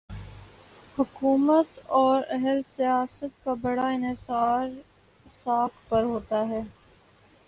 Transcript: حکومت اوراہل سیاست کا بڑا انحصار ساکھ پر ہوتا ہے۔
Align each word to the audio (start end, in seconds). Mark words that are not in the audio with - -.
حکومت 0.99 1.79
اوراہل 1.89 2.61
سیاست 2.75 3.43
کا 3.43 3.53
بڑا 3.53 3.87
انحصار 3.87 4.67
ساکھ 5.25 5.89
پر 5.89 6.03
ہوتا 6.03 6.47
ہے۔ 6.49 6.61